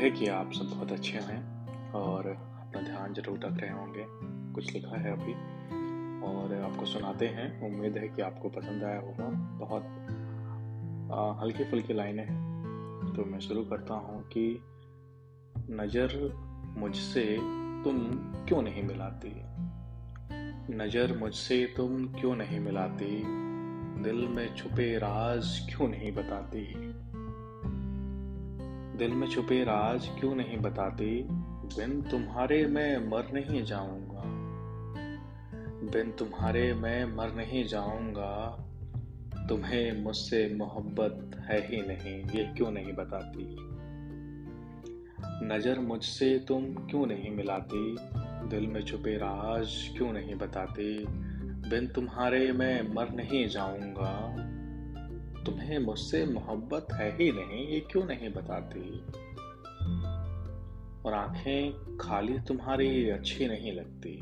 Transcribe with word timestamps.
है 0.00 0.10
कि 0.10 0.26
आप 0.28 0.52
सब 0.52 0.64
बहुत 0.66 0.92
अच्छे 0.92 1.18
हैं 1.18 1.92
और 1.92 2.26
अपना 2.28 2.80
ध्यान 2.82 3.14
ज़रूर 3.14 3.38
रख 3.38 3.56
रहे 3.56 3.70
होंगे। 3.70 4.04
कुछ 4.54 4.72
लिखा 4.74 4.96
है 4.96 5.12
अभी 5.12 5.32
और 6.22 6.54
आपको 6.62 6.86
सुनाते 6.86 7.26
हैं। 7.28 7.48
उम्मीद 7.68 7.96
है 7.96 8.08
कि 8.08 8.22
आपको 8.22 8.48
पसंद 8.48 8.84
आया 8.84 9.00
होगा। 9.00 9.28
बहुत 9.58 9.82
हल्की 11.42 11.64
फुल्की 11.64 11.94
लाइनें 11.94 12.24
हैं। 12.24 13.12
तो 13.16 13.24
मैं 13.24 13.40
शुरू 13.40 13.64
करता 13.64 13.94
हूँ 13.94 14.22
कि 14.28 14.44
नज़र 15.70 16.16
मुझसे 16.78 17.24
तुम 17.84 17.98
क्यों 18.46 18.62
नहीं 18.62 18.82
मिलाती? 18.82 19.34
नज़र 20.74 21.16
मुझसे 21.18 21.64
तुम 21.76 22.06
क्यों 22.12 22.34
नहीं 22.36 22.60
मिलाती? 22.60 23.22
दिल 24.02 24.26
में 24.28 24.54
छुपे 24.56 24.92
राज 24.98 25.58
क्यों 25.68 25.88
नहीं 25.88 26.12
बताती? 26.12 26.66
दिल 29.00 29.10
में 29.10 29.28
छुपे 29.28 29.64
राज 29.64 30.08
क्यों 30.20 30.34
नहीं 30.34 30.56
बताती? 30.58 31.28
बिन 31.76 32.02
तुम्हारे 32.10 32.66
मैं 32.66 33.10
मर 33.10 33.28
नहीं 33.32 33.64
जाऊँगा। 33.64 34.22
बिन 35.90 36.12
तुम्हारे 36.18 36.74
मैं 36.74 37.16
मर 37.16 37.32
नहीं 37.32 37.64
जाऊँगा। 37.64 38.66
तुम्हें 39.48 40.02
मुझसे 40.02 40.54
मोहब्बत 40.54 41.30
है 41.50 41.66
ही 41.66 41.82
नहीं, 41.82 42.38
ये 42.38 42.44
क्यों 42.44 42.70
नहीं 42.70 42.92
बताती? 42.92 43.56
नज़र 45.46 45.78
मुझसे 45.78 46.44
तुम 46.48 46.74
क्यों 46.74 47.06
नहीं 47.06 47.30
मिलाती? 47.30 47.96
दिल 48.48 48.66
में 48.66 48.84
छुपे 48.84 49.16
राज 49.16 49.90
क्यों 49.96 50.12
नहीं 50.12 50.34
बताती? 50.34 51.06
बिन 51.70 51.86
तुम्हारे 51.86 52.52
मैं 52.52 52.94
मर 52.94 53.10
नहीं 53.10 53.48
जाऊँगा। 53.48 54.30
तुम्हें 55.46 55.78
मुझसे 55.78 56.26
मोहब्बत 56.26 56.86
है 56.92 57.16
ही 57.16 57.32
नहीं, 57.32 57.68
ये 57.68 57.80
क्यों 57.80 58.04
नहीं 58.04 58.28
बताती? 58.28 59.00
और 61.06 61.14
आँखें 61.14 61.72
खाली 61.96 62.38
तुम्हारी 62.38 63.10
अच्छी 63.10 63.46
नहीं 63.46 63.72
लगती। 63.72 64.20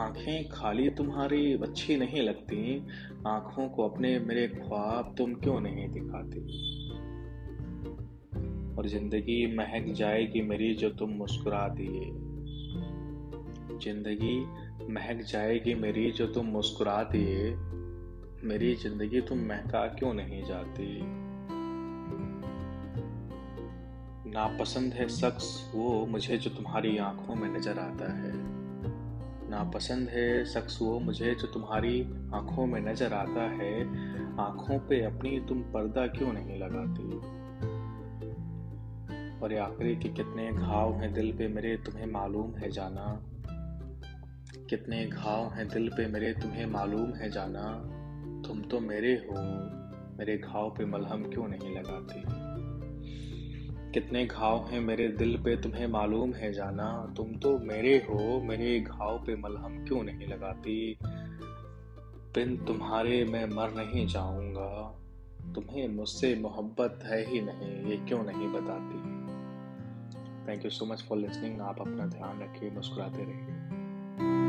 आँखें 0.00 0.48
खाली 0.48 0.90
तुम्हारी 0.90 1.52
अच्छी 1.52 1.96
नहीं 1.96 2.22
लगती, 2.22 2.86
आँखों 3.26 3.68
को 3.68 3.88
अपने 3.88 4.18
मेरे 4.18 4.48
ख्वाब 4.48 5.14
तुम 5.18 5.34
क्यों 5.34 5.60
नहीं 5.60 5.88
दिखाती? 5.88 6.40
और 8.78 8.86
ज़िंदगी 8.86 9.56
महक 9.56 9.84
जाएगी 9.92 10.42
मेरी 10.42 10.74
जो 10.74 10.90
तुम 10.90 11.10
मुस्कुरा 11.10 11.68
दिए। 11.68 12.10
ज़िंदगी 13.78 14.46
महक 14.92 15.16
जाएगी 15.22 15.74
मेरी 15.74 16.10
जो 16.10 16.26
तुम 16.26 16.46
मुस्कुरा 16.46 17.02
दिए। 17.02 17.77
मेरी 18.44 18.74
ज़िंदगी 18.74 19.20
तुम 19.20 19.38
महका 19.38 19.86
क्यों 19.86 20.14
नहीं 20.14 20.44
जाती? 20.44 21.00
नापसंद 24.30 24.92
है 24.92 25.08
शख्स 25.08 25.72
वो 25.74 26.06
मुझे 26.06 26.38
जो 26.38 26.50
तुम्हारी 26.50 26.98
आँखों 26.98 27.34
में 27.34 27.48
नज़र 27.48 27.78
आता 27.78 28.12
है। 28.12 28.32
नापसंद 29.50 30.08
है 30.08 30.44
शख्स 30.44 30.82
वो 30.82 31.00
मुझे 31.00 31.34
जो 31.34 31.46
तुम्हारी 31.46 32.02
आँखों 32.34 32.66
में 32.66 32.80
नज़र 32.80 33.12
आता 33.12 33.40
है। 33.40 33.82
आँखों 34.40 34.78
पे 34.78 35.04
अपनी 35.04 35.40
तुम 35.40 35.62
पर्दा 35.62 36.06
क्यों 36.06 36.32
नहीं 36.32 36.58
लगाती? 36.58 37.38
और 39.38 39.54
आखिरी 39.54 39.96
के 39.96 40.08
कितने 40.08 40.52
घाव 40.52 40.94
हैं 40.94 41.14
दिल 41.14 41.32
पे 41.32 41.48
मेरे 41.48 41.76
तुम्हें 41.76 42.06
मालूम 42.06 42.54
है 42.54 42.70
जाना। 42.70 43.22
कितने 44.70 45.06
घाव 45.06 45.52
हैं 45.54 45.68
दिल 45.68 45.88
पे 45.88 46.06
मेरे 46.06 46.32
तुम्हें 46.32 46.66
मालूम 46.66 47.14
है 47.14 47.30
जाना। 47.30 47.94
तुम 48.48 48.62
तो 48.62 48.80
मेरे 48.80 49.12
हो, 49.14 49.34
मेरे 50.18 50.38
घाव 50.38 50.70
पे 50.70 50.84
मलहम 50.84 51.22
क्यों 51.22 51.48
नहीं 51.48 51.76
लगाती? 51.76 52.22
कितने 53.92 54.26
घाव 54.26 54.66
हैं 54.66 54.80
मेरे 54.80 55.08
दिल 55.08 55.38
पे, 55.38 55.56
तुम्हें 55.56 55.86
मालूम 55.86 56.32
है 56.32 56.52
जाना। 56.52 57.14
तुम 57.16 57.34
तो 57.34 57.58
मेरे 57.58 57.96
हो, 57.96 58.40
मेरे 58.40 58.80
घाव 58.80 59.18
पे 59.18 59.36
मलहम 59.36 59.84
क्यों 59.84 60.02
नहीं 60.02 60.26
लगाती? 60.26 60.98
बिन 62.34 62.64
तुम्हारे 62.64 63.24
मैं 63.24 63.46
मर 63.46 63.70
नहीं 63.70 64.06
जाऊँगा। 64.06 64.98
तुम्हें 65.54 65.88
मुझसे 65.88 66.34
मोहब्बत 66.34 67.00
है 67.04 67.30
ही 67.30 67.40
नहीं, 67.40 67.90
ये 67.90 67.96
क्यों 67.96 68.24
नहीं 68.24 68.48
बताती? 68.48 69.18
Thank 70.48 70.64
you 70.64 70.70
so 70.70 70.86
much 70.86 71.02
for 71.08 71.18
listening 71.18 71.60
आप 71.60 71.80
अपना 71.80 72.06
ध्यान 72.06 72.42
रखिए, 72.42 72.70
मुस्कुराते 72.70 73.18
रहिए। 73.18 74.47